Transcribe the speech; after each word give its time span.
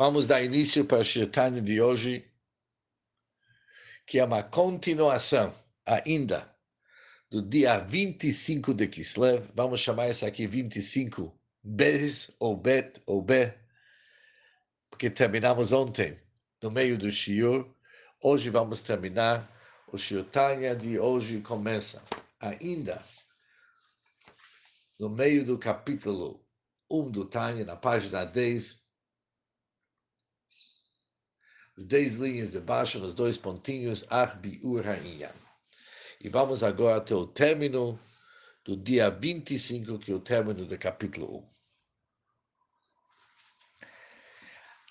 Vamos 0.00 0.26
dar 0.26 0.42
início 0.42 0.82
para 0.86 1.00
a 1.00 1.04
Shirtanya 1.04 1.60
de 1.60 1.78
hoje, 1.78 2.24
que 4.06 4.18
é 4.18 4.24
uma 4.24 4.42
continuação 4.42 5.52
ainda 5.84 6.50
do 7.30 7.42
dia 7.42 7.78
25 7.80 8.72
de 8.72 8.88
Kislev. 8.88 9.50
Vamos 9.54 9.80
chamar 9.80 10.08
isso 10.08 10.24
aqui 10.24 10.46
25 10.46 11.38
Bez, 11.62 12.30
ou 12.40 12.56
Bet, 12.56 12.98
ou 13.04 13.20
B, 13.20 13.52
porque 14.88 15.10
terminamos 15.10 15.70
ontem 15.70 16.18
no 16.62 16.70
meio 16.70 16.96
do 16.96 17.10
Shiur. 17.10 17.70
Hoje 18.22 18.48
vamos 18.48 18.80
terminar. 18.80 19.54
O 19.92 19.98
Shirtanya 19.98 20.74
de 20.74 20.98
hoje 20.98 21.42
começa 21.42 22.02
ainda 22.40 23.04
no 24.98 25.10
meio 25.10 25.44
do 25.44 25.58
capítulo 25.58 26.42
1 26.90 27.10
do 27.10 27.26
Tanya, 27.26 27.66
na 27.66 27.76
página 27.76 28.24
10, 28.24 28.80
as 31.80 31.86
10 31.86 32.14
linhas 32.16 32.52
de 32.52 32.60
baixo, 32.60 32.98
nos 32.98 33.14
dois 33.14 33.38
pontinhos, 33.38 34.04
Arbi 34.10 34.60
Urhainyan. 34.62 35.32
E 36.20 36.28
vamos 36.28 36.62
agora 36.62 36.98
até 36.98 37.14
o 37.14 37.26
término 37.26 37.98
do 38.62 38.76
dia 38.76 39.08
25, 39.08 39.98
que 39.98 40.12
é 40.12 40.14
o 40.14 40.20
término 40.20 40.66
do 40.66 40.78
capítulo 40.78 41.38
1. 41.38 41.48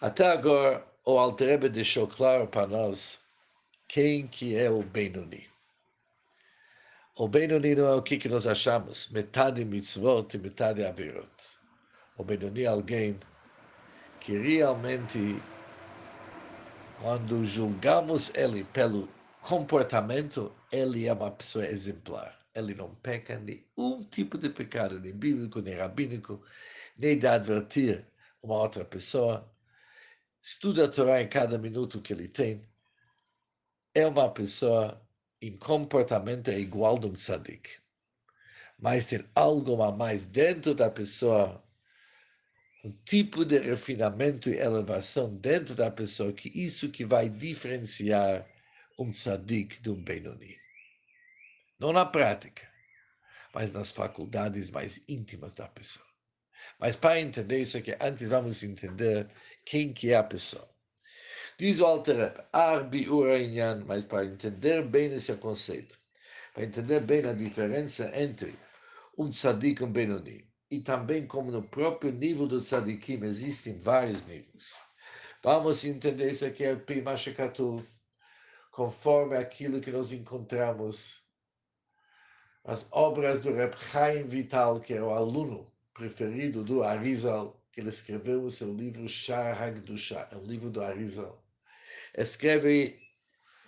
Até 0.01 0.25
agora, 0.25 0.83
o 1.05 1.19
Alterebe 1.19 1.69
deixou 1.69 2.07
claro 2.07 2.47
para 2.47 2.65
nós 2.65 3.19
quem 3.87 4.27
que 4.27 4.57
é 4.57 4.69
o 4.71 4.81
Benoni. 4.81 5.47
O 7.17 7.27
Benoni 7.27 7.75
não 7.75 7.87
é 7.87 7.95
o 7.95 8.01
que, 8.01 8.17
que 8.17 8.29
nós 8.29 8.47
achamos, 8.47 9.09
metade 9.09 9.63
mitzvot 9.63 10.33
e 10.33 10.39
metade 10.39 10.83
avirot. 10.83 11.29
O 12.17 12.23
Benoni 12.23 12.63
é 12.63 12.67
alguém 12.67 13.19
que 14.19 14.37
realmente, 14.37 15.39
quando 17.01 17.45
julgamos 17.45 18.33
ele 18.35 18.63
pelo 18.65 19.07
comportamento, 19.41 20.53
ele 20.71 21.07
é 21.07 21.13
uma 21.13 21.31
pessoa 21.31 21.65
exemplar. 21.65 22.37
Ele 22.53 22.75
não 22.75 22.93
peca 22.95 23.39
nenhum 23.39 24.03
tipo 24.03 24.37
de 24.37 24.49
pecado, 24.49 24.99
nem 24.99 25.13
bíblico, 25.13 25.61
nem 25.61 25.75
rabínico, 25.75 26.43
nem 26.97 27.17
de 27.17 27.25
advertir 27.25 28.05
uma 28.43 28.55
outra 28.55 28.83
pessoa. 28.83 29.49
Estuda 30.41 30.85
a 30.85 30.87
Torá 30.89 31.21
em 31.21 31.29
cada 31.29 31.57
minuto 31.57 32.01
que 32.01 32.11
ele 32.13 32.27
tem. 32.27 32.67
É 33.93 34.05
uma 34.05 34.29
pessoa 34.29 35.01
em 35.41 35.55
comportamento 35.55 36.49
é 36.49 36.59
igual 36.59 36.97
de 36.97 37.07
um 37.07 37.13
tzadik. 37.13 37.77
Mas 38.77 39.05
tem 39.05 39.23
algo 39.35 39.81
a 39.81 39.91
mais 39.91 40.25
dentro 40.25 40.73
da 40.75 40.89
pessoa, 40.89 41.63
um 42.83 42.91
tipo 43.03 43.43
de 43.43 43.57
refinamento 43.59 44.49
e 44.49 44.57
elevação 44.57 45.35
dentro 45.35 45.75
da 45.75 45.91
pessoa, 45.91 46.31
que 46.31 46.49
isso 46.49 46.89
que 46.89 47.05
vai 47.05 47.27
diferenciar 47.27 48.47
um 48.97 49.11
tzadik 49.11 49.81
de 49.81 49.89
um 49.89 50.01
Benoni. 50.01 50.57
Não 51.77 51.91
na 51.91 52.05
prática, 52.05 52.67
mas 53.53 53.71
nas 53.73 53.91
faculdades 53.91 54.71
mais 54.71 55.01
íntimas 55.07 55.53
da 55.55 55.67
pessoa. 55.67 56.05
Mas 56.79 56.95
para 56.95 57.19
entender 57.19 57.59
isso 57.59 57.77
aqui, 57.77 57.95
antes 57.99 58.29
vamos 58.29 58.63
entender 58.63 59.29
quem 59.65 59.91
que 59.93 60.11
é 60.11 60.15
a 60.15 60.23
pessoa. 60.23 60.69
Diz 61.57 61.79
o 61.79 61.85
Alter 61.85 62.47
Arbi 62.53 63.09
Urainyan, 63.09 63.83
mas 63.85 64.05
para 64.05 64.25
entender 64.25 64.85
bem 64.85 65.13
esse 65.13 65.35
conceito, 65.35 65.99
para 66.53 66.63
entender 66.63 67.01
bem 67.01 67.25
a 67.25 67.33
diferença 67.33 68.09
entre 68.17 68.57
um 69.17 69.29
tzadik 69.29 69.81
e 69.81 69.85
um 69.85 69.91
Benoni, 69.91 70.48
e 70.69 70.81
também 70.81 71.25
como 71.25 71.51
no 71.51 71.63
próprio 71.63 72.11
nível 72.11 72.47
do 72.47 72.61
tzadikim 72.61 73.23
existem 73.23 73.77
vários 73.77 74.25
níveis. 74.25 74.77
Vamos 75.43 75.85
entender 75.85 76.29
isso 76.29 76.45
aqui, 76.45 76.63
Prima 76.75 77.15
Shekatuv, 77.15 77.83
conforme 78.71 79.37
aquilo 79.37 79.81
que 79.81 79.91
nós 79.91 80.11
encontramos, 80.11 81.23
as 82.65 82.87
obras 82.91 83.41
do 83.41 83.53
Reb 83.53 83.73
Chaim 83.77 84.27
Vital, 84.27 84.79
que 84.79 84.93
é 84.93 85.01
o 85.01 85.11
aluno 85.11 85.71
preferido 85.93 86.63
do 86.63 86.83
Arizal, 86.83 87.61
que 87.71 87.79
ele 87.79 87.89
escreveu 87.89 88.43
o 88.43 88.51
seu 88.51 88.73
livro 88.73 89.07
Shar 89.07 89.61
Hagdusha, 89.61 90.27
é 90.31 90.35
um 90.35 90.45
livro 90.45 90.69
do 90.69 90.81
Arizal 90.81 91.43
escreve 92.17 92.99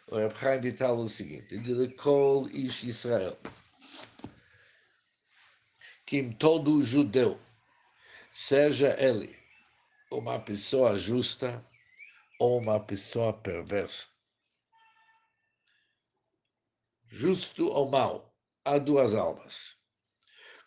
o 0.08 0.18
Reb 0.18 0.36
Chaim 0.36 0.62
Vital 0.62 0.98
o 0.98 1.08
seguinte, 1.08 1.58
de 1.58 1.88
Kol 1.96 2.50
Ish 2.50 2.84
Israel, 2.84 3.38
que 6.12 6.22
todo 6.34 6.84
judeu, 6.84 7.40
seja 8.34 8.94
ele 9.00 9.34
uma 10.12 10.38
pessoa 10.38 10.98
justa 10.98 11.66
ou 12.38 12.62
uma 12.62 12.82
pessoa 12.82 13.32
perversa, 13.32 14.10
justo 17.08 17.66
ou 17.70 17.90
mau, 17.90 18.36
há 18.66 18.78
duas 18.78 19.14
almas. 19.14 19.78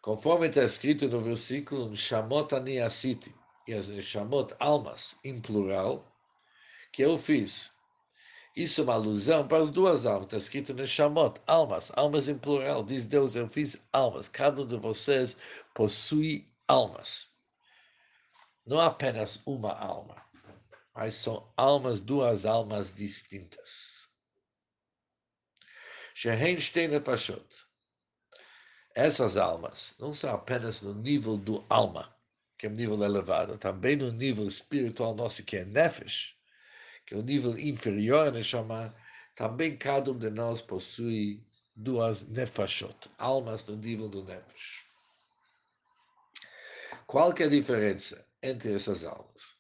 Conforme 0.01 0.49
está 0.49 0.65
escrito 0.65 1.09
no 1.09 1.21
versículo, 1.21 1.95
Shamot 1.95 2.55
Ani 2.55 2.81
Asiti, 2.81 3.37
e 3.69 3.75
as 3.75 3.89
Shamot 4.03 4.55
almas, 4.59 5.15
em 5.23 5.39
plural, 5.43 6.11
que 6.91 7.03
eu 7.03 7.19
fiz. 7.19 7.71
Isso 8.57 8.81
é 8.81 8.85
uma 8.85 8.95
alusão 8.95 9.49
para 9.49 9.63
as 9.63 9.71
duas 9.73 10.07
almas. 10.07 10.27
Está 10.27 10.37
escrito 10.37 10.75
no 10.75 10.87
Shamot, 10.87 11.41
almas, 11.47 11.91
almas 11.95 12.29
em 12.29 12.39
plural. 12.39 12.85
Diz 12.85 13.05
Deus, 13.05 13.35
eu 13.35 13.49
fiz 13.49 13.83
almas. 13.93 14.29
Cada 14.29 14.63
um 14.63 14.67
de 14.67 14.77
vocês 14.77 15.37
possui 15.75 16.49
almas. 16.69 17.35
Não 18.65 18.79
apenas 18.79 19.43
uma 19.45 19.73
alma, 19.73 20.25
mas 20.95 21.17
são 21.17 21.53
almas, 21.57 22.05
duas 22.05 22.47
almas 22.47 22.95
distintas. 22.95 24.09
Essas 28.95 29.37
almas 29.37 29.97
não 29.99 30.15
são 30.15 30.33
apenas 30.33 30.81
no 30.81 30.95
nível 30.95 31.37
do 31.37 31.67
alma, 31.69 32.17
que 32.57 32.67
é 32.67 32.71
um 32.71 32.75
nível 32.75 33.03
elevado, 33.03 33.59
também 33.59 33.97
no 33.97 34.13
nível 34.13 34.47
espiritual 34.47 35.13
nosso, 35.17 35.45
que 35.45 35.57
é 35.57 35.65
Nefesh 35.65 36.35
que 37.07 37.15
é 37.15 37.19
o 37.19 37.23
nível 37.23 37.59
inferior 37.59 38.35
a 38.35 38.43
chamar, 38.43 38.95
também 39.35 39.77
cada 39.77 40.11
um 40.11 40.19
de 40.19 40.31
nós 40.31 40.63
possui 40.63 41.43
duas 41.75 42.29
nefashot, 42.29 43.11
almas 43.19 43.67
no 43.67 43.77
nível 43.77 44.09
do 44.09 44.25
nefesh. 44.25 44.85
Qual 47.07 47.33
que 47.33 47.43
é 47.43 47.47
a 47.47 47.51
diferença 47.51 48.27
entre 48.43 48.75
essas 48.75 49.05
almas? 49.05 49.57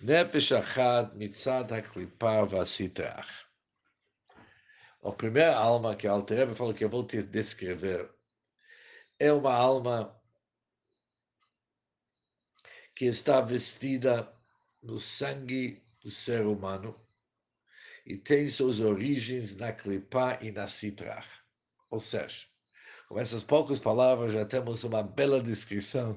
Nefesh 0.00 0.52
achad 0.52 1.14
mitzad 1.14 1.70
haklipa 1.70 2.44
vasitrach. 2.46 3.46
A 5.02 5.12
primeira 5.12 5.56
alma 5.56 5.96
que 5.96 6.06
a 6.06 6.12
Altereba 6.12 6.54
falou 6.54 6.74
que 6.74 6.84
eu 6.84 6.88
vou 6.90 7.06
te 7.06 7.22
descrever 7.22 8.10
é 9.18 9.32
uma 9.32 9.54
alma 9.54 10.19
que 13.00 13.06
está 13.06 13.40
vestida 13.40 14.30
no 14.82 15.00
sangue 15.00 15.82
do 16.02 16.10
ser 16.10 16.42
humano 16.44 16.94
e 18.04 18.14
tem 18.14 18.46
suas 18.46 18.78
origens 18.78 19.56
na 19.56 19.72
clipá 19.72 20.38
e 20.42 20.52
na 20.52 20.68
citrach. 20.68 21.26
Ou 21.88 21.98
seja, 21.98 22.44
com 23.08 23.18
essas 23.18 23.42
poucas 23.42 23.78
palavras 23.78 24.34
já 24.34 24.44
temos 24.44 24.84
uma 24.84 25.02
bela 25.02 25.42
descrição 25.42 26.14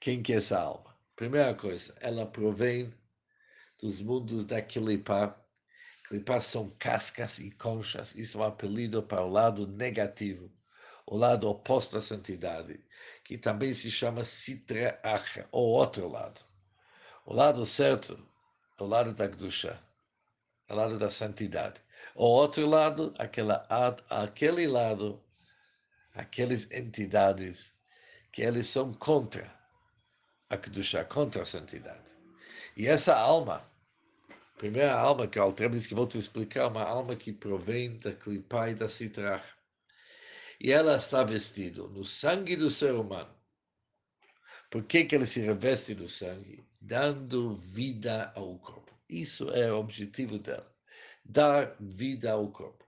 quem 0.00 0.22
que 0.22 0.32
é 0.32 0.36
essa 0.36 0.58
alma. 0.58 0.96
Primeira 1.14 1.54
coisa, 1.54 1.94
ela 2.00 2.24
provém 2.24 2.90
dos 3.78 4.00
mundos 4.00 4.46
da 4.46 4.62
clipá. 4.62 5.38
Clipá 6.08 6.40
são 6.40 6.70
cascas 6.78 7.38
e 7.40 7.50
conchas, 7.50 8.14
isso 8.14 8.38
é 8.38 8.40
um 8.40 8.44
apelido 8.44 9.02
para 9.02 9.22
o 9.22 9.28
lado 9.28 9.66
negativo, 9.66 10.50
o 11.06 11.16
lado 11.16 11.48
oposto 11.48 11.96
à 11.96 12.02
santidade 12.02 12.84
que 13.24 13.38
também 13.38 13.72
se 13.72 13.90
chama 13.90 14.24
Sitra 14.24 14.98
Acha, 15.02 15.48
o 15.52 15.60
outro 15.60 16.08
lado. 16.08 16.40
O 17.24 17.32
lado 17.32 17.64
certo, 17.64 18.18
o 18.78 18.84
lado 18.84 19.12
da 19.14 19.26
Gdusha, 19.26 19.80
o 20.68 20.74
lado 20.74 20.98
da 20.98 21.10
santidade. 21.10 21.80
O 22.14 22.24
outro 22.24 22.66
lado, 22.66 23.14
aquela, 23.18 23.66
aquele 24.10 24.66
lado, 24.66 25.22
aquelas 26.14 26.70
entidades 26.70 27.74
que 28.32 28.42
eles 28.42 28.66
são 28.66 28.92
contra 28.94 29.52
a 30.48 30.56
Kedusha, 30.56 31.04
contra 31.04 31.42
a 31.42 31.46
santidade. 31.46 32.04
E 32.76 32.86
essa 32.86 33.16
alma, 33.16 33.64
primeira 34.56 34.94
alma 34.94 35.26
que 35.26 35.38
o 35.38 35.42
Altrem 35.42 35.70
diz 35.70 35.86
que 35.86 35.94
vou 35.94 36.06
te 36.06 36.18
explicar, 36.18 36.68
uma 36.68 36.84
alma 36.84 37.16
que 37.16 37.32
provém 37.32 37.98
da 37.98 38.12
Klipa 38.12 38.70
e 38.70 38.74
da 38.74 38.88
Sitrach 38.88 39.55
e 40.60 40.72
ela 40.72 40.96
está 40.96 41.22
vestida 41.22 41.82
no 41.82 42.04
sangue 42.04 42.56
do 42.56 42.70
ser 42.70 42.94
humano. 42.94 43.34
Por 44.70 44.84
que, 44.84 45.04
que 45.04 45.14
ele 45.14 45.26
se 45.26 45.40
reveste 45.40 45.94
do 45.94 46.08
sangue? 46.08 46.66
Dando 46.80 47.56
vida 47.56 48.32
ao 48.34 48.58
corpo. 48.58 48.94
Isso 49.08 49.50
é 49.50 49.72
o 49.72 49.78
objetivo 49.78 50.38
dela. 50.38 50.74
Dar 51.24 51.76
vida 51.80 52.32
ao 52.32 52.50
corpo. 52.50 52.84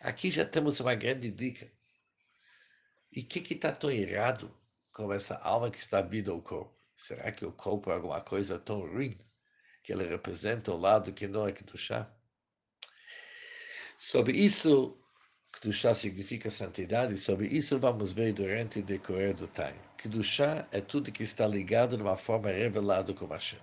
Aqui 0.00 0.30
já 0.30 0.44
temos 0.44 0.80
uma 0.80 0.94
grande 0.94 1.30
dica. 1.30 1.70
E 3.12 3.20
o 3.20 3.26
que 3.26 3.54
está 3.54 3.72
tão 3.72 3.90
errado 3.90 4.52
com 4.92 5.12
essa 5.12 5.36
alma 5.36 5.70
que 5.70 5.78
está 5.78 6.02
vida 6.02 6.32
ao 6.32 6.42
corpo? 6.42 6.76
Será 6.96 7.30
que 7.32 7.44
o 7.44 7.52
corpo 7.52 7.90
é 7.90 7.94
alguma 7.94 8.20
coisa 8.20 8.58
tão 8.58 8.80
ruim 8.80 9.16
que 9.82 9.92
ele 9.92 10.04
representa 10.04 10.72
o 10.72 10.76
lado 10.76 11.12
que 11.12 11.26
não 11.28 11.46
é 11.46 11.52
Kedushá? 11.52 12.12
Sobre 13.98 14.36
isso, 14.36 14.98
Kedushá 15.54 15.94
significa 15.94 16.50
santidade, 16.50 17.16
sobre 17.16 17.46
isso 17.46 17.78
vamos 17.78 18.12
ver 18.12 18.32
durante 18.32 18.80
o 18.80 18.82
decorrer 18.82 19.34
do 19.34 19.46
time. 19.46 19.78
Kedushá 19.96 20.66
é 20.70 20.80
tudo 20.80 21.12
que 21.12 21.22
está 21.22 21.46
ligado 21.46 21.96
de 21.96 22.02
uma 22.02 22.16
forma 22.16 22.50
revelada 22.50 23.14
com 23.14 23.26
Hashem. 23.26 23.60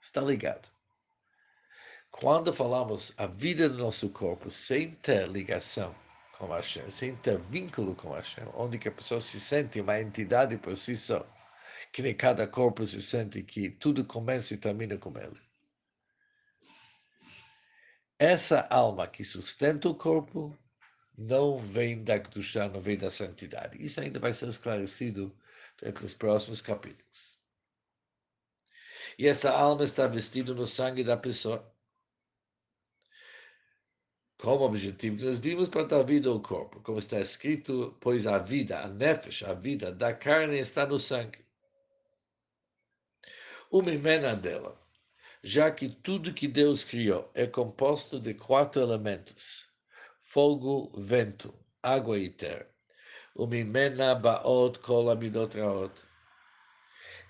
Está 0.00 0.20
ligado. 0.20 0.68
Quando 2.10 2.52
falamos 2.54 3.12
a 3.16 3.26
vida 3.26 3.68
do 3.68 3.76
nosso 3.76 4.08
corpo 4.10 4.50
sem 4.50 4.92
ter 4.92 5.28
ligação 5.28 5.94
com 6.38 6.46
Hashem, 6.46 6.90
sem 6.90 7.16
ter 7.16 7.38
vínculo 7.38 7.94
com 7.94 8.12
Hashem, 8.12 8.44
onde 8.54 8.78
que 8.78 8.88
a 8.88 8.92
pessoa 8.92 9.20
se 9.20 9.40
sente 9.40 9.80
uma 9.80 10.00
entidade 10.00 10.56
por 10.56 10.76
si 10.76 10.96
só, 10.96 11.26
que 11.92 12.02
nem 12.02 12.14
cada 12.14 12.46
corpo 12.46 12.86
se 12.86 13.02
sente 13.02 13.42
que 13.42 13.70
tudo 13.70 14.04
começa 14.04 14.54
e 14.54 14.56
termina 14.56 14.96
com 14.96 15.16
ele. 15.18 15.40
Essa 18.24 18.66
alma 18.70 19.06
que 19.06 19.22
sustenta 19.22 19.86
o 19.86 19.94
corpo 19.94 20.58
não 21.14 21.58
vem 21.58 22.02
da 22.02 22.18
Kedushá, 22.18 22.66
não 22.70 22.80
vem 22.80 22.96
da 22.96 23.10
santidade. 23.10 23.76
Isso 23.76 24.00
ainda 24.00 24.18
vai 24.18 24.32
ser 24.32 24.48
esclarecido 24.48 25.38
entre 25.82 26.06
os 26.06 26.14
próximos 26.14 26.62
capítulos. 26.62 27.38
E 29.18 29.26
essa 29.26 29.50
alma 29.50 29.84
está 29.84 30.06
vestida 30.06 30.54
no 30.54 30.66
sangue 30.66 31.04
da 31.04 31.18
pessoa 31.18 31.70
como 34.38 34.64
objetivo 34.64 35.18
que 35.18 35.24
nós 35.26 35.38
vimos 35.38 35.68
para 35.68 35.84
dar 35.84 36.02
vida 36.02 36.30
ao 36.30 36.40
corpo, 36.40 36.80
como 36.80 36.98
está 36.98 37.20
escrito, 37.20 37.94
pois 38.00 38.26
a 38.26 38.38
vida, 38.38 38.80
a 38.80 38.88
nefesh, 38.88 39.42
a 39.42 39.52
vida 39.52 39.92
da 39.92 40.14
carne 40.14 40.58
está 40.58 40.86
no 40.86 40.98
sangue. 40.98 41.44
Uma 43.70 43.92
emenda 43.92 44.34
dela, 44.34 44.82
já 45.44 45.70
que 45.70 45.90
tudo 45.90 46.32
que 46.32 46.48
Deus 46.48 46.82
criou 46.84 47.30
é 47.34 47.46
composto 47.46 48.18
de 48.18 48.32
quatro 48.32 48.80
elementos, 48.80 49.68
fogo, 50.18 50.90
vento, 50.96 51.54
água 51.82 52.18
e 52.18 52.30
terra. 52.30 52.66
Baot 53.36 54.78
kol. 54.78 55.90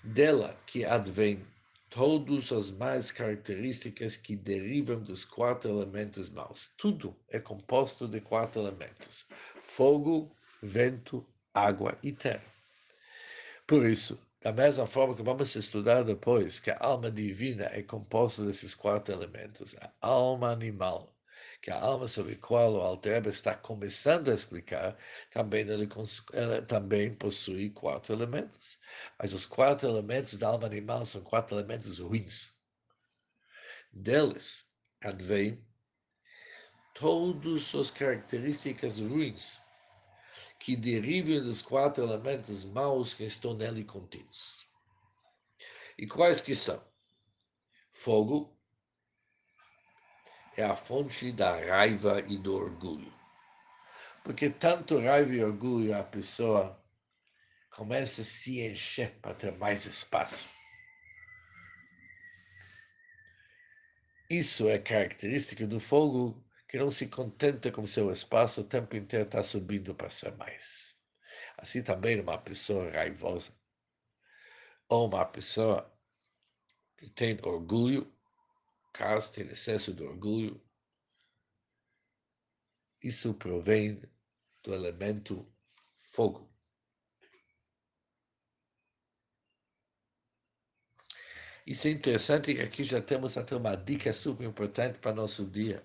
Dela 0.01 0.57
que 0.65 0.85
advém 0.85 1.45
todas 1.89 2.53
as 2.53 2.71
mais 2.71 3.11
características 3.11 4.15
que 4.15 4.37
derivam 4.37 5.03
dos 5.03 5.25
quatro 5.25 5.69
elementos 5.69 6.29
maus. 6.29 6.69
Tudo 6.77 7.13
é 7.27 7.37
composto 7.37 8.07
de 8.07 8.21
quatro 8.21 8.61
elementos: 8.61 9.27
fogo, 9.61 10.33
vento, 10.63 11.25
água 11.53 11.97
e 12.01 12.13
terra. 12.13 12.45
Por 13.67 13.85
isso, 13.85 14.25
da 14.45 14.53
mesma 14.53 14.85
forma 14.85 15.15
que 15.15 15.23
vamos 15.23 15.55
estudar 15.55 16.03
depois 16.03 16.59
que 16.59 16.69
a 16.69 16.77
alma 16.79 17.09
divina 17.09 17.65
é 17.73 17.81
composta 17.81 18.45
desses 18.45 18.75
quatro 18.75 19.11
elementos, 19.11 19.75
a 19.81 19.91
alma 19.99 20.51
animal 20.51 21.17
que 21.63 21.71
a 21.71 21.79
alma 21.81 22.07
sobre 22.07 22.33
a 22.33 22.37
qual 22.37 22.75
o 22.75 22.79
Alter 22.79 23.25
está 23.25 23.55
começando 23.55 24.29
a 24.29 24.35
explicar, 24.35 24.95
também, 25.31 25.67
ele, 25.67 25.89
ela 26.31 26.61
também 26.61 27.11
possui 27.11 27.71
quatro 27.71 28.13
elementos. 28.13 28.77
Mas 29.17 29.33
os 29.33 29.47
quatro 29.47 29.89
elementos 29.89 30.37
da 30.37 30.49
alma 30.49 30.67
animal 30.67 31.07
são 31.07 31.21
quatro 31.21 31.55
elementos 31.55 31.97
ruins. 31.97 32.53
Deles 33.91 34.63
advém 35.01 35.59
todas 36.93 37.73
as 37.73 37.89
características 37.89 38.99
ruins 38.99 39.64
que 40.65 40.75
derivam 40.75 41.43
dos 41.43 41.61
quatro 41.61 42.03
elementos 42.03 42.65
maus 42.65 43.13
que 43.13 43.23
estão 43.23 43.53
nele 43.53 43.83
contidos. 43.83 44.67
E 45.95 46.07
quais 46.07 46.41
que 46.41 46.55
são? 46.55 46.83
Fogo, 47.93 48.59
é 50.57 50.63
a 50.63 50.75
fonte 50.75 51.31
da 51.31 51.51
raiva 51.51 52.19
e 52.21 52.35
do 52.35 52.55
orgulho. 52.55 53.13
Porque 54.23 54.49
tanto 54.49 54.97
raiva 54.97 55.33
e 55.33 55.43
orgulho 55.43 55.95
a 55.95 56.03
pessoa 56.03 56.75
começa 57.69 58.21
a 58.21 58.25
se 58.25 58.59
encher 58.59 59.19
para 59.19 59.35
ter 59.35 59.55
mais 59.59 59.85
espaço. 59.85 60.49
Isso 64.31 64.67
é 64.67 64.79
característica 64.79 65.67
do 65.67 65.79
fogo 65.79 66.43
que 66.67 66.77
não 66.77 66.91
se 66.91 67.07
contenta 67.07 67.71
com 67.71 67.85
seu 67.85 68.11
espaço, 68.11 68.61
o 68.61 68.67
tempo 68.67 68.95
inteiro 68.95 69.25
está 69.25 69.43
subindo 69.43 69.95
para 69.95 70.09
ser 70.09 70.35
mais. 70.35 70.95
Assim 71.57 71.83
também 71.83 72.19
uma 72.19 72.37
pessoa 72.37 72.89
raivosa 72.91 73.53
ou 74.89 75.07
uma 75.07 75.25
pessoa 75.25 75.91
que 76.97 77.09
tem 77.09 77.39
orgulho 77.43 78.15
caso 78.95 79.33
tem 79.33 79.45
excesso 79.47 79.93
de 79.93 80.03
orgulho, 80.03 80.61
isso 83.03 83.33
provém 83.33 84.01
do 84.63 84.73
elemento 84.73 85.45
fogo. 85.93 86.49
Isso 91.67 91.87
é 91.87 91.91
interessante 91.91 92.53
que 92.53 92.61
aqui 92.61 92.83
já 92.83 93.01
temos 93.01 93.37
até 93.37 93.55
uma 93.55 93.75
dica 93.75 94.13
super 94.13 94.45
importante 94.47 94.99
para 94.99 95.13
nosso 95.13 95.45
dia. 95.45 95.83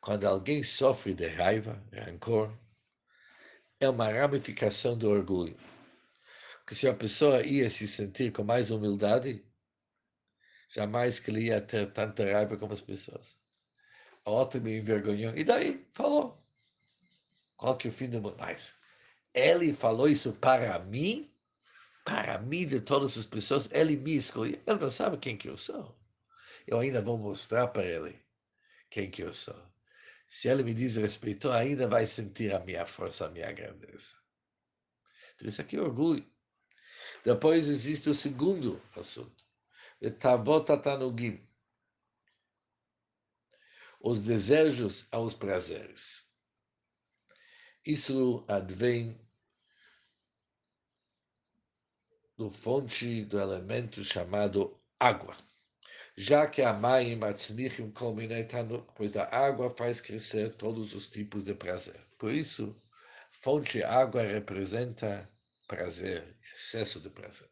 Quando 0.00 0.26
alguém 0.26 0.62
sofre 0.62 1.14
de 1.14 1.26
raiva, 1.28 1.82
rancor, 1.92 2.56
é 3.80 3.88
uma 3.88 4.10
ramificação 4.10 4.96
do 4.96 5.08
orgulho. 5.10 5.56
Porque 6.58 6.74
se 6.74 6.88
a 6.88 6.94
pessoa 6.94 7.44
ia 7.44 7.68
se 7.70 7.86
sentir 7.88 8.32
com 8.32 8.44
mais 8.44 8.70
humildade, 8.70 9.44
Jamais 10.70 11.18
que 11.18 11.30
ele 11.30 11.46
ia 11.46 11.60
ter 11.60 11.90
tanta 11.92 12.24
raiva 12.30 12.56
como 12.56 12.72
as 12.72 12.80
pessoas. 12.80 13.36
A 14.24 14.30
outra 14.30 14.60
me 14.60 14.76
envergonhou. 14.76 15.34
E 15.34 15.42
daí? 15.42 15.86
Falou. 15.92 16.42
Qual 17.56 17.76
que 17.76 17.88
é 17.88 17.90
o 17.90 17.94
fim 17.94 18.10
do 18.10 18.20
mundo? 18.20 18.36
Mas 18.38 18.74
ele 19.32 19.72
falou 19.72 20.08
isso 20.08 20.32
para 20.34 20.78
mim? 20.78 21.32
Para 22.04 22.38
mim, 22.38 22.66
de 22.66 22.80
todas 22.80 23.16
as 23.18 23.24
pessoas, 23.24 23.68
ele 23.72 23.96
me 23.96 24.16
escolheu. 24.16 24.60
Ele 24.66 24.78
não 24.78 24.90
sabe 24.90 25.16
quem 25.18 25.36
que 25.36 25.48
eu 25.48 25.56
sou. 25.56 25.98
Eu 26.66 26.78
ainda 26.78 27.02
vou 27.02 27.18
mostrar 27.18 27.68
para 27.68 27.84
ele 27.84 28.18
quem 28.90 29.10
que 29.10 29.22
eu 29.22 29.32
sou. 29.32 29.60
Se 30.28 30.48
ele 30.48 30.62
me 30.62 30.74
desrespeitou, 30.74 31.50
ainda 31.52 31.88
vai 31.88 32.06
sentir 32.06 32.54
a 32.54 32.60
minha 32.60 32.84
força, 32.84 33.26
a 33.26 33.30
minha 33.30 33.50
grandeza. 33.50 34.14
Então, 35.34 35.48
isso 35.48 35.60
aqui 35.62 35.76
é 35.76 35.80
orgulho. 35.80 36.30
Depois 37.24 37.66
existe 37.68 38.10
o 38.10 38.14
segundo 38.14 38.80
assunto 38.94 39.48
Tavot 40.18 40.70
Atanugim. 40.70 41.44
Os 44.00 44.24
desejos 44.24 45.08
aos 45.10 45.34
prazeres. 45.34 46.24
Isso 47.84 48.44
advém 48.46 49.18
do 52.36 52.48
fonte 52.48 53.24
do 53.24 53.40
elemento 53.40 54.04
chamado 54.04 54.80
água. 55.00 55.36
Já 56.20 56.48
que 56.48 56.62
a 56.62 56.72
mãe 56.72 57.14
matznichim 57.14 57.92
kolminetanu, 57.92 58.84
pois 58.96 59.16
a 59.16 59.24
água 59.32 59.70
faz 59.70 60.00
crescer 60.00 60.52
todos 60.56 60.92
os 60.92 61.08
tipos 61.08 61.44
de 61.44 61.54
prazer. 61.54 62.04
Por 62.18 62.34
isso, 62.34 62.76
fonte 63.30 63.84
água 63.84 64.22
representa 64.22 65.30
prazer, 65.68 66.36
excesso 66.52 66.98
de 66.98 67.08
prazer. 67.08 67.48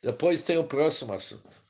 Depois 0.00 0.44
tem 0.44 0.56
o 0.56 0.68
próximo 0.68 1.12
assunto. 1.12 1.60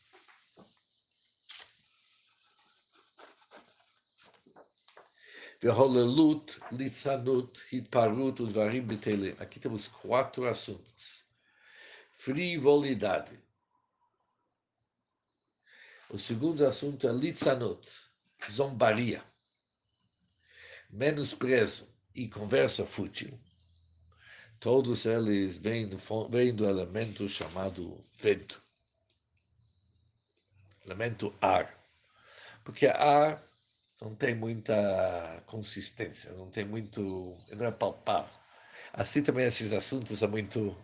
Veholelut, 5.59 6.61
Litzanut, 6.71 7.65
Hitparut, 7.73 8.43
Udvarim. 8.43 8.87
Aqui 9.39 9.59
temos 9.59 9.87
quatro 9.87 10.47
assuntos. 10.47 11.25
Frivolidade. 12.13 13.48
O 16.11 16.17
segundo 16.17 16.67
assunto 16.67 17.07
é 17.07 17.13
Litzanut, 17.13 17.87
zombaria. 18.51 19.23
Menosprezo 20.91 21.87
e 22.15 22.29
conversa 22.29 22.87
fútil. 22.87 23.39
Todos 24.59 25.05
eles 25.05 25.59
vêm 25.59 25.87
do, 25.87 25.99
vêm 26.31 26.55
do 26.55 26.65
elemento 26.65 27.29
chamado 27.29 28.03
vento. 28.19 28.61
Elemento 30.87 31.35
ar. 31.43 31.79
Porque 32.65 32.87
ar 32.87 33.43
não 34.01 34.15
tem 34.15 34.35
muita 34.35 35.43
consistência, 35.47 36.33
não 36.33 36.51
tem 36.51 36.65
muito. 36.65 37.37
não 37.55 37.67
é 37.67 37.71
palpável. 37.71 38.33
Assim 38.93 39.23
também 39.23 39.45
esses 39.47 39.73
assuntos 39.73 40.19
são 40.19 40.29
muito. 40.31 40.75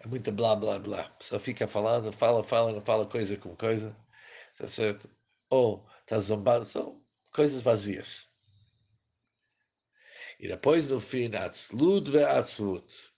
é 0.00 0.06
muito 0.08 0.32
blá 0.32 0.56
blá 0.56 0.78
blá. 0.78 1.12
Só 1.20 1.38
fica 1.38 1.68
falando, 1.68 2.12
fala, 2.12 2.42
fala, 2.42 2.72
não 2.72 2.80
fala 2.80 3.06
coisa 3.06 3.36
com 3.36 3.54
coisa. 3.56 3.94
Tá 4.56 4.66
certo? 4.66 5.10
Ou 5.50 5.86
está 6.00 6.18
zombado. 6.18 6.64
São 6.64 7.04
coisas 7.32 7.60
vazias. 7.60 8.28
E 10.38 10.48
depois, 10.48 10.88
no 10.88 11.00
fim, 11.00 11.34
Atzlut 11.34 12.10
ve 12.10 12.24
Atzlut. 12.24 13.12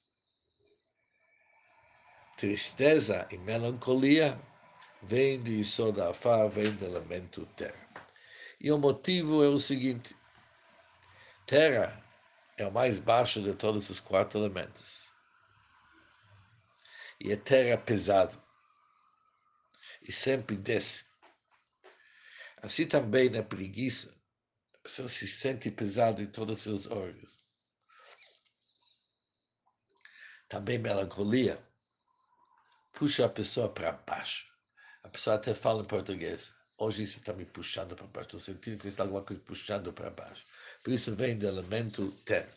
Tristeza 2.36 3.26
e 3.30 3.38
melancolia 3.38 4.38
vem 5.02 5.42
de 5.42 5.52
Isoda 5.52 6.10
Afar, 6.10 6.48
vem 6.48 6.70
do 6.74 6.84
elemento 6.84 7.46
terra. 7.56 7.86
E 8.60 8.70
o 8.70 8.78
motivo 8.78 9.42
é 9.42 9.48
o 9.48 9.60
seguinte: 9.60 10.14
terra 11.46 12.02
é 12.56 12.66
o 12.66 12.72
mais 12.72 12.98
baixo 12.98 13.42
de 13.42 13.54
todos 13.54 13.88
os 13.90 14.00
quatro 14.00 14.38
elementos. 14.38 15.10
E 17.20 17.32
a 17.32 17.36
terra 17.36 17.70
é 17.70 17.76
pesado. 17.76 18.40
E 20.02 20.12
sempre 20.12 20.56
desce. 20.56 21.06
Assim 22.66 22.84
também 22.88 23.30
na 23.30 23.44
preguiça, 23.44 24.12
a 24.74 24.78
pessoa 24.78 25.08
se 25.08 25.28
sente 25.28 25.70
pesado 25.70 26.20
em 26.20 26.26
todos 26.26 26.58
os 26.58 26.64
seus 26.64 26.86
órgãos. 26.88 27.38
Também 30.48 30.76
melancolia 30.76 31.64
puxa 32.92 33.26
a 33.26 33.28
pessoa 33.28 33.72
para 33.72 33.92
baixo. 33.92 34.46
A 35.04 35.08
pessoa 35.08 35.36
até 35.36 35.54
fala 35.54 35.82
em 35.82 35.86
português. 35.86 36.52
Hoje 36.76 37.04
isso 37.04 37.18
está 37.20 37.32
me 37.32 37.44
puxando 37.44 37.94
para 37.94 38.08
baixo. 38.08 38.26
Estou 38.26 38.40
sentindo 38.40 38.80
que 38.80 38.88
está 38.88 39.04
alguma 39.04 39.22
coisa 39.22 39.40
puxando 39.44 39.92
para 39.92 40.10
baixo. 40.10 40.44
Por 40.82 40.92
isso 40.92 41.14
vem 41.14 41.38
do 41.38 41.46
elemento 41.46 42.10
terra. 42.24 42.52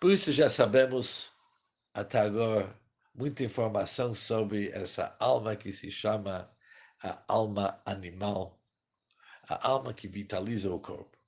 Por 0.00 0.10
isso 0.10 0.32
já 0.32 0.48
sabemos 0.48 1.30
até 1.94 2.18
agora 2.18 2.76
muita 3.14 3.44
informação 3.44 4.12
sobre 4.12 4.70
essa 4.70 5.14
alma 5.20 5.54
que 5.54 5.70
se 5.70 5.88
chama 5.88 6.52
a 7.00 7.22
alma 7.28 7.80
animal, 7.84 8.61
a 9.48 9.68
alma 9.68 9.92
que 9.92 10.08
vitaliza 10.08 10.70
o 10.70 10.80
corpo. 10.80 11.18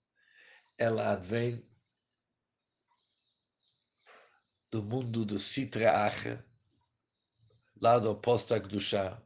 Ela 0.79 1.15
vem 1.17 1.65
do 4.71 4.83
mundo 4.83 5.25
do 5.25 5.39
Sitra 5.39 6.05
Acha, 6.05 6.45
lado 7.81 8.11
oposto 8.11 8.59
do 8.61 8.81
chá, 8.81 9.21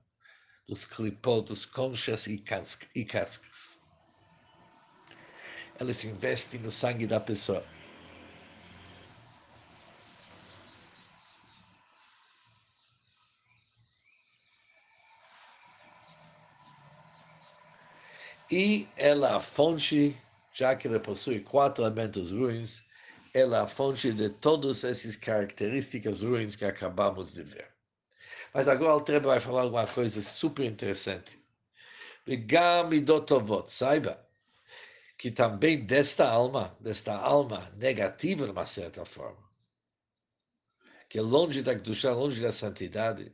dos 0.67 0.85
clipot, 0.85 1.47
dos 1.47 1.65
conchas 1.65 2.27
e, 2.27 2.45
e 2.95 3.05
cascas. 3.05 3.79
Elas 5.79 6.05
investem 6.05 6.61
no 6.61 6.71
sangue 6.71 7.07
da 7.07 7.21
pessoa. 7.21 7.65
E 18.51 18.89
ela 18.97 19.29
é 19.29 19.33
a 19.33 19.41
fonte, 19.41 20.17
já 20.53 20.75
que 20.75 20.89
ela 20.89 20.99
possui 20.99 21.41
quatro 21.41 21.85
elementos 21.85 22.33
ruins, 22.33 22.83
ela 23.35 23.59
é 23.59 23.61
a 23.61 23.67
fonte 23.67 24.11
de 24.11 24.31
todas 24.31 24.85
essas 24.85 25.17
características 25.17 26.23
ruins 26.23 26.57
que 26.57 26.65
acabamos 26.65 27.35
de 27.35 27.43
ver. 27.43 27.69
Mas 28.55 28.67
agora 28.67 28.97
o 28.97 29.01
Trebe 29.03 29.27
vai 29.27 29.39
falar 29.39 29.67
uma 29.67 29.87
coisa 29.87 30.23
super 30.23 30.65
interessante. 30.65 31.39
Saiba 33.67 34.27
que 35.19 35.31
também 35.31 35.85
desta 35.85 36.27
alma, 36.29 36.77
desta 36.81 37.15
alma 37.15 37.71
negativa, 37.77 38.47
de 38.47 38.53
uma 38.53 38.67
certa 38.67 39.05
forma, 39.05 39.47
que 41.09 41.19
é 41.19 41.23
longe 41.23 41.63
da 41.63 41.75
Kedusha, 41.75 42.13
longe 42.13 42.41
da 42.41 42.53
santidade, 42.53 43.31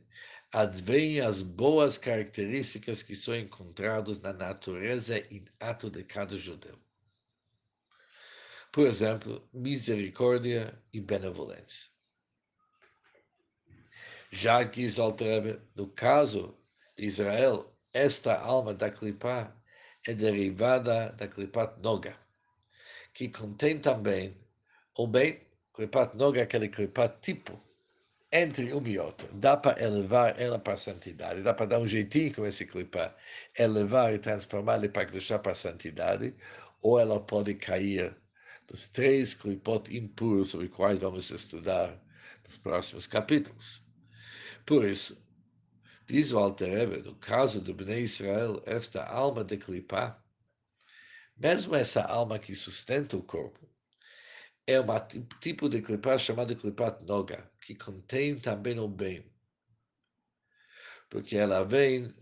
advêm 0.55 1.19
as 1.19 1.41
boas 1.41 1.97
características 1.97 3.03
que 3.03 3.13
são 3.13 3.35
encontradas 3.35 4.21
na 4.21 4.31
natureza 4.31 5.19
inata 5.29 5.89
de 5.89 6.01
cada 6.01 6.37
judeu. 6.37 6.79
Por 8.71 8.87
exemplo, 8.87 9.45
misericórdia 9.53 10.81
e 10.93 11.01
benevolência. 11.01 11.91
Já 14.31 14.65
que 14.65 14.87
Altrebe, 14.97 15.59
no 15.75 15.89
caso 15.89 16.57
de 16.95 17.05
Israel, 17.05 17.77
esta 17.93 18.39
alma 18.39 18.73
da 18.73 18.89
clipá 18.89 19.53
é 20.07 20.13
derivada 20.13 21.11
da 21.17 21.27
clipat 21.27 21.81
noga, 21.81 22.17
que 23.13 23.27
contém 23.27 23.77
também, 23.77 24.37
ou 24.93 25.05
bem, 25.05 25.45
clipat 25.73 26.15
noga 26.15 26.39
é 26.39 26.43
aquele 26.43 26.69
clipat 26.69 27.19
tipo, 27.19 27.61
entre 28.35 28.73
uma 28.73 28.89
e 28.89 28.99
outra. 28.99 29.29
Dá 29.33 29.55
para 29.55 29.81
elevar 29.81 30.39
ela 30.39 30.59
para 30.59 30.73
a 30.73 30.77
santidade, 30.77 31.41
dá 31.41 31.53
para 31.53 31.67
dar 31.67 31.79
um 31.79 31.87
jeitinho 31.87 32.33
com 32.35 32.45
esse 32.45 32.65
clipar, 32.65 33.15
elevar 33.57 34.13
e 34.13 34.19
transformar 34.19 34.75
ele 34.77 34.89
para 34.89 35.05
deixar 35.05 35.39
para 35.39 35.53
a 35.53 35.55
santidade, 35.55 36.35
ou 36.81 36.99
ela 36.99 37.19
pode 37.19 37.55
cair 37.55 38.15
dos 38.67 38.89
três 38.89 39.33
clipot 39.33 39.89
impuros 39.95 40.49
sobre 40.49 40.67
quais 40.67 40.99
vamos 40.99 41.31
estudar 41.31 41.97
nos 42.43 42.57
próximos 42.57 43.07
capítulos. 43.07 43.81
Por 44.65 44.83
isso, 44.83 45.23
diz 46.05 46.31
o 46.33 46.37
Alter 46.37 47.03
no 47.03 47.15
caso 47.15 47.61
do 47.61 47.73
Bnei 47.73 48.03
Israel, 48.03 48.61
esta 48.65 49.03
alma 49.05 49.43
de 49.45 49.55
clipá, 49.55 50.21
mesmo 51.37 51.75
essa 51.75 52.01
alma 52.01 52.37
que 52.37 52.53
sustenta 52.53 53.15
o 53.15 53.23
corpo, 53.23 53.65
é 54.67 54.81
um 54.81 54.85
tipo 55.39 55.69
de 55.69 55.81
clipá 55.81 56.17
chamado 56.17 56.55
clipat 56.55 57.03
noga, 57.05 57.49
que 57.61 57.75
contém 57.75 58.39
também 58.39 58.79
o 58.79 58.87
bem. 58.87 59.31
Porque 61.09 61.37
ela 61.37 61.63
vem, 61.63 62.13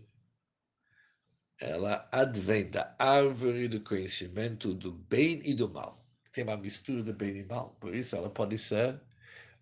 ela 1.58 2.08
advém 2.12 2.70
da 2.70 2.94
árvore 2.98 3.68
do 3.68 3.80
conhecimento 3.80 4.74
do 4.74 4.92
bem 4.92 5.40
e 5.44 5.54
do 5.54 5.68
mal. 5.68 6.06
Tem 6.32 6.44
uma 6.44 6.56
mistura 6.56 7.02
de 7.02 7.12
bem 7.12 7.38
e 7.38 7.44
mal, 7.44 7.70
por 7.80 7.94
isso 7.94 8.14
ela 8.14 8.28
pode 8.28 8.58
ser 8.58 9.00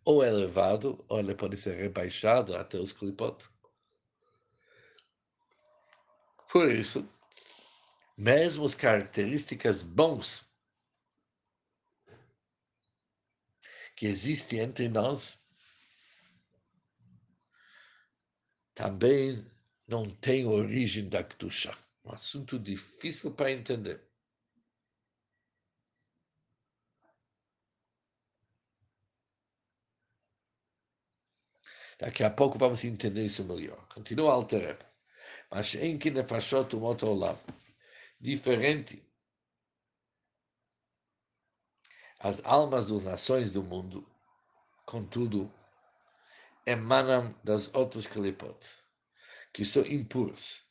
ou 0.04 0.24
elevado, 0.24 1.04
ou 1.08 1.20
ele 1.20 1.34
pode 1.34 1.56
ser 1.56 1.76
rebaixado 1.76 2.56
até 2.56 2.76
os 2.78 2.92
clipot. 2.92 3.48
Por 6.50 6.70
isso, 6.70 7.08
mesmo 8.18 8.64
as 8.64 8.74
características 8.74 9.82
bons 9.82 10.51
que 13.96 14.06
existem 14.06 14.60
entre 14.60 14.88
nós, 14.88 15.38
também 18.74 19.44
não 19.86 20.08
tem 20.10 20.46
origem 20.46 21.08
da 21.08 21.22
Kedusha. 21.22 21.76
Um 22.04 22.12
assunto 22.12 22.58
difícil 22.58 23.32
para 23.32 23.52
entender. 23.52 24.00
Daqui 31.98 32.24
a 32.24 32.30
pouco 32.30 32.58
vamos 32.58 32.84
entender 32.84 33.24
isso 33.24 33.44
melhor. 33.44 33.86
Continua 33.88 34.32
Altereb. 34.32 34.80
Mas 35.48 35.74
em 35.76 35.96
que 35.96 36.10
nefashot 36.10 36.74
um 36.74 36.82
outro 36.82 37.14
lado. 37.14 37.38
Diferente. 38.20 39.00
As 42.24 42.40
almas 42.44 42.88
das 42.88 43.04
nações 43.04 43.50
do 43.50 43.64
mundo, 43.64 44.06
contudo, 44.86 45.52
emanam 46.64 47.34
das 47.42 47.68
outras 47.74 48.06
clipot, 48.06 48.64
que 49.52 49.64
são 49.64 49.84
impuras 49.84 50.62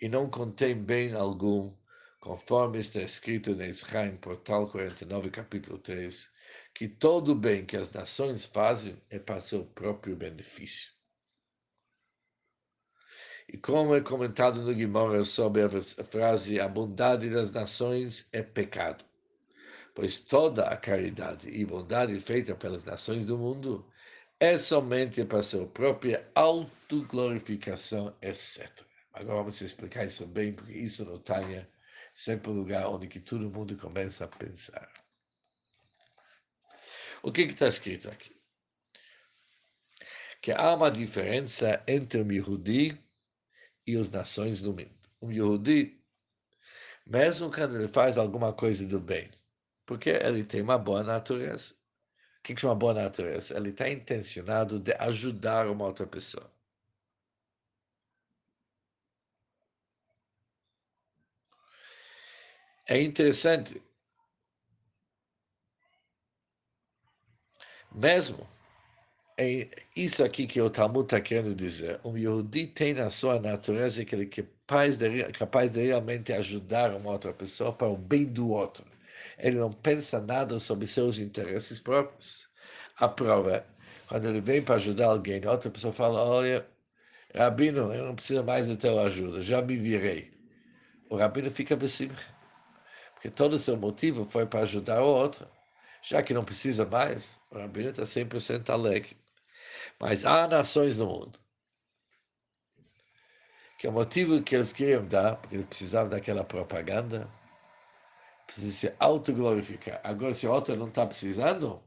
e 0.00 0.08
não 0.08 0.28
contêm 0.28 0.74
bem 0.74 1.14
algum, 1.14 1.72
conforme 2.18 2.80
está 2.80 3.00
escrito 3.00 3.52
em 3.52 3.68
Israel, 3.68 4.18
portal 4.18 4.68
49, 4.68 5.30
capítulo 5.30 5.78
3, 5.78 6.28
que 6.74 6.88
todo 6.88 7.32
bem 7.32 7.64
que 7.64 7.76
as 7.76 7.92
nações 7.92 8.44
fazem 8.44 9.00
é 9.08 9.20
para 9.20 9.40
seu 9.40 9.64
próprio 9.64 10.16
benefício. 10.16 10.90
E 13.48 13.56
como 13.56 13.94
é 13.94 14.00
comentado 14.00 14.60
no 14.60 14.74
Guimora 14.74 15.24
sobre 15.24 15.62
a 15.62 15.70
frase 16.04 16.58
a 16.58 16.66
bondade 16.66 17.30
das 17.30 17.52
nações 17.52 18.28
é 18.32 18.42
pecado, 18.42 19.11
pois 19.94 20.20
toda 20.20 20.68
a 20.68 20.76
caridade 20.76 21.48
e 21.50 21.64
bondade 21.64 22.18
feita 22.20 22.54
pelas 22.54 22.84
nações 22.84 23.26
do 23.26 23.36
mundo 23.36 23.86
é 24.40 24.58
somente 24.58 25.24
para 25.24 25.42
sua 25.42 25.66
própria 25.66 26.28
autoglorificação, 26.34 28.16
etc. 28.20 28.68
Agora 29.12 29.38
vamos 29.38 29.60
explicar 29.60 30.06
isso 30.06 30.26
bem, 30.26 30.52
porque 30.52 30.72
isso 30.72 31.04
no 31.04 31.18
Tânia 31.18 31.68
sempre 32.14 32.50
o 32.50 32.54
lugar 32.54 32.86
onde 32.88 33.06
que 33.06 33.20
todo 33.20 33.50
mundo 33.50 33.76
começa 33.76 34.24
a 34.24 34.28
pensar. 34.28 34.90
O 37.22 37.30
que 37.30 37.42
está 37.42 37.68
escrito 37.68 38.08
aqui? 38.08 38.34
Que 40.40 40.50
há 40.50 40.74
uma 40.74 40.90
diferença 40.90 41.82
entre 41.86 42.20
o 42.20 42.32
Yehudi 42.32 43.00
e 43.86 43.96
as 43.96 44.10
nações 44.10 44.60
do 44.60 44.72
mundo. 44.72 44.90
O 45.20 45.30
Yehudi, 45.30 46.02
mesmo 47.06 47.48
quando 47.48 47.76
ele 47.76 47.86
faz 47.86 48.18
alguma 48.18 48.52
coisa 48.52 48.84
do 48.84 48.98
bem, 48.98 49.30
porque 49.86 50.10
ele 50.10 50.44
tem 50.44 50.62
uma 50.62 50.78
boa 50.78 51.02
natureza. 51.04 51.74
O 52.40 52.42
que 52.44 52.54
é 52.66 52.68
uma 52.68 52.74
boa 52.76 52.94
natureza? 52.94 53.56
Ele 53.56 53.70
está 53.70 53.88
intencionado 53.90 54.78
de 54.80 54.92
ajudar 54.94 55.68
uma 55.68 55.86
outra 55.86 56.06
pessoa. 56.06 56.50
É 62.86 63.02
interessante 63.02 63.82
Mesmo, 67.94 68.46
é 69.38 69.70
isso 69.96 70.24
aqui 70.24 70.46
que 70.46 70.60
o 70.62 70.70
Talmud 70.70 71.04
está 71.06 71.20
querendo 71.22 71.54
dizer. 71.56 72.00
Um 72.04 72.18
Yehudi 72.18 72.68
tem 72.68 72.94
na 72.94 73.10
sua 73.10 73.40
natureza 73.40 74.04
que 74.04 74.14
ele 74.16 74.24
é 74.26 74.28
capaz 74.28 74.98
de, 74.98 75.32
capaz 75.32 75.72
de 75.72 75.82
realmente 75.86 76.32
ajudar 76.34 76.94
uma 76.96 77.12
outra 77.12 77.34
pessoa 77.34 77.72
para 77.74 77.88
o 77.88 77.98
bem 77.98 78.26
do 78.26 78.50
outro. 78.50 78.86
Ele 79.38 79.58
não 79.58 79.70
pensa 79.70 80.20
nada 80.20 80.58
sobre 80.58 80.86
seus 80.86 81.18
interesses 81.18 81.80
próprios. 81.80 82.48
A 82.96 83.08
prova 83.08 83.66
quando 84.12 84.28
ele 84.28 84.42
vem 84.42 84.60
para 84.60 84.74
ajudar 84.74 85.06
alguém, 85.06 85.46
outra 85.46 85.70
pessoa 85.70 85.90
fala, 85.90 86.22
olha, 86.22 86.68
Rabino, 87.34 87.94
eu 87.94 88.04
não 88.04 88.14
preciso 88.14 88.44
mais 88.44 88.68
da 88.68 88.76
tua 88.76 89.04
ajuda, 89.04 89.42
já 89.42 89.62
me 89.62 89.74
virei. 89.74 90.30
O 91.08 91.16
Rabino 91.16 91.50
fica 91.50 91.74
besimcha, 91.74 92.30
porque 93.14 93.30
todo 93.30 93.54
o 93.54 93.58
seu 93.58 93.74
motivo 93.74 94.26
foi 94.26 94.44
para 94.44 94.60
ajudar 94.60 95.00
o 95.00 95.06
outro. 95.06 95.48
Já 96.02 96.22
que 96.22 96.34
não 96.34 96.44
precisa 96.44 96.84
mais, 96.84 97.40
o 97.50 97.56
Rabino 97.56 97.88
está 97.88 98.02
100% 98.02 98.68
alegre. 98.68 99.16
Mas 99.98 100.26
há 100.26 100.46
nações 100.46 100.98
no 100.98 101.06
mundo 101.06 101.38
que 103.78 103.88
o 103.88 103.92
motivo 103.92 104.42
que 104.42 104.54
eles 104.54 104.74
queriam 104.74 105.06
dar, 105.06 105.36
porque 105.36 105.56
eles 105.56 105.66
precisavam 105.66 106.10
daquela 106.10 106.44
propaganda, 106.44 107.26
precisa 108.52 108.70
se 108.70 108.94
autoglorificar. 108.98 110.00
Agora, 110.04 110.34
se 110.34 110.46
outro 110.46 110.76
não 110.76 110.88
está 110.88 111.06
precisando, 111.06 111.82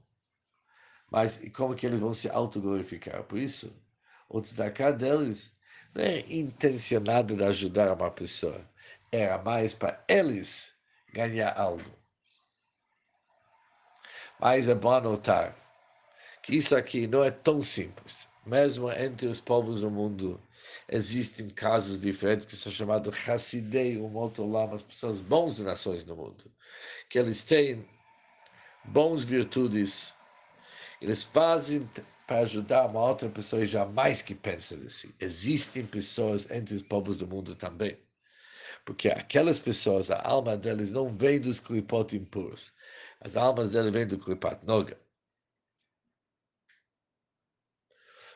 mas 1.12 1.40
como 1.56 1.76
que 1.76 1.86
eles 1.86 2.00
vão 2.00 2.14
se 2.14 2.30
autoglorificar? 2.30 3.24
Por 3.24 3.38
isso, 3.38 3.72
o 4.28 4.42
tzedakah 4.42 4.92
deles 4.92 5.56
não 5.94 6.04
é 6.04 6.20
intencionado 6.28 7.36
de 7.36 7.44
ajudar 7.44 7.94
uma 7.94 8.10
pessoa, 8.10 8.68
era 9.12 9.38
mais 9.38 9.74
para 9.74 10.04
eles 10.08 10.76
ganhar 11.14 11.54
algo. 11.58 11.96
Mas 14.40 14.68
é 14.68 14.76
bom 14.76 14.92
anotar 14.92 15.56
que 16.42 16.56
isso 16.56 16.76
aqui 16.76 17.08
não 17.08 17.24
é 17.24 17.32
tão 17.32 17.62
simples. 17.62 18.28
Mesmo 18.46 18.92
entre 18.92 19.28
os 19.28 19.40
povos 19.40 19.82
do 19.82 19.90
mundo, 19.90 20.40
existem 20.88 21.50
casos 21.50 22.02
diferentes 22.02 22.46
que 22.46 22.56
são 22.56 22.72
chamados 22.72 23.30
Hassidei, 23.30 23.98
um 23.98 24.16
outro 24.16 24.46
lama, 24.46 24.76
as 24.76 24.84
pessoas 24.84 25.20
bons 25.20 25.58
de 25.58 25.64
nações 25.64 26.06
no 26.06 26.16
mundo, 26.16 26.52
que 27.10 27.18
eles 27.20 27.44
têm 27.44 27.88
bons 28.86 29.24
virtudes, 29.24 30.14
eles 31.02 31.24
fazem 31.24 31.90
para 32.28 32.40
ajudar 32.40 32.88
uma 32.88 33.02
outra 33.02 33.30
pessoa 33.30 33.64
e 33.64 33.66
jamais 33.66 34.22
que 34.22 34.34
pensa 34.34 34.76
assim. 34.76 35.14
Existem 35.20 35.86
pessoas 35.86 36.50
entre 36.50 36.76
os 36.76 36.82
povos 36.82 37.18
do 37.18 37.28
mundo 37.28 37.56
também. 37.56 37.98
Porque 38.84 39.10
aquelas 39.10 39.60
pessoas, 39.60 40.12
a 40.12 40.22
alma 40.22 40.58
deles 40.58 40.92
não 40.92 41.16
vem 41.16 41.40
dos 41.40 41.60
clipot 41.60 42.16
impuros. 42.16 42.74
As 43.20 43.36
almas 43.36 43.72
deles 43.72 43.92
vêm 43.92 44.08
do 44.08 44.18
clipat 44.18 44.66
noga. 44.66 45.00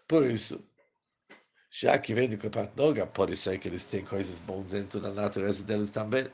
Por 0.08 0.26
isso, 0.26 0.68
já 1.82 1.98
que 1.98 2.14
vem 2.14 2.28
do 2.28 2.38
clipat 2.38 2.74
noga, 2.76 3.08
pode 3.08 3.38
ser 3.38 3.58
que 3.58 3.70
eles 3.70 3.86
têm 3.86 4.04
coisas 4.04 4.38
boas 4.40 4.66
dentro 4.66 5.00
da 5.00 5.12
natureza 5.12 5.64
deles 5.64 5.92
também. 5.92 6.30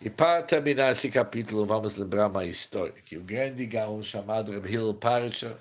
E 0.00 0.10
para 0.10 0.42
terminar 0.42 0.90
esse 0.90 1.08
capítulo, 1.08 1.64
vamos 1.64 1.96
lembrar 1.96 2.26
uma 2.26 2.44
história, 2.44 2.92
que 2.92 3.16
o 3.16 3.22
grande 3.22 3.64
gaon 3.64 4.02
chamado 4.02 4.50
Reb 4.50 4.66
Hillel 4.66 4.94
Parcher, 4.94 5.56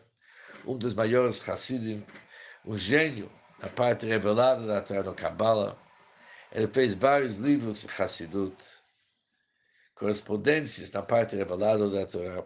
um 0.66 0.76
dos 0.76 0.96
maiores 0.96 1.48
Hassidim, 1.48 2.04
um 2.66 2.76
gênio 2.76 3.32
na 3.60 3.70
parte 3.70 4.08
revelada 4.08 4.66
da 4.66 4.82
Torá 4.82 5.14
Kabbalah, 5.14 5.78
ele 6.52 6.68
fez 6.68 6.96
vários 6.96 7.38
livros 7.38 7.82
de 7.82 8.02
Hassidut, 8.02 8.58
correspondências 9.94 10.92
na 10.92 11.04
parte 11.04 11.36
revelada 11.36 11.88
da 11.92 12.08
Torá. 12.08 12.44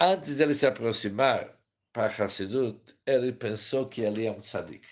Antes 0.00 0.38
de 0.38 0.42
ele 0.42 0.56
se 0.56 0.66
aproximar 0.66 1.59
para 1.92 2.06
Hassidut, 2.24 2.96
ele 3.06 3.32
pensou 3.32 3.88
que 3.88 4.00
ele 4.02 4.26
é 4.26 4.30
um 4.30 4.38
tzadik. 4.38 4.86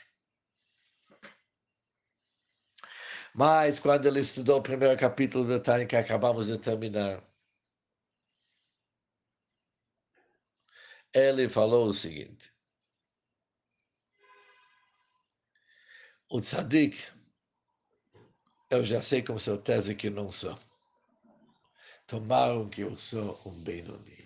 Mas 3.35 3.79
quando 3.79 4.07
ele 4.07 4.21
estudou 4.21 4.59
o 4.59 4.63
primeiro 4.63 4.99
capítulo 4.99 5.47
do 5.47 5.63
Tânia 5.63 5.87
que 5.87 5.97
acabamos 5.97 6.47
de 6.47 6.59
terminar, 6.59 7.23
ele 11.15 11.49
falou 11.49 11.89
o 11.89 11.95
seguinte: 11.95 12.53
o 16.31 16.41
tzadik, 16.41 17.13
eu 18.71 18.83
já 18.85 19.01
sei 19.01 19.23
com 19.23 19.39
certeza 19.39 19.95
que 19.95 20.11
não 20.11 20.33
sou. 20.33 20.59
Tomaram 22.07 22.69
que 22.69 22.83
eu 22.83 22.99
sou 22.99 23.41
um 23.47 23.63
Benoni. 23.63 24.19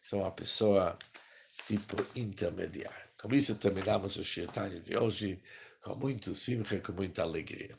Sou 0.00 0.20
uma 0.20 0.30
pessoa 0.30 0.98
tipo 1.66 1.96
intermediária. 2.14 3.10
Com 3.20 3.34
isso 3.34 3.54
terminamos 3.56 4.16
o 4.16 4.24
Shirtanya 4.24 4.80
de 4.80 4.96
hoje 4.96 5.42
com 5.82 5.94
muito 5.94 6.34
simcha, 6.34 6.80
com 6.80 6.92
muita 6.92 7.22
alegria. 7.22 7.76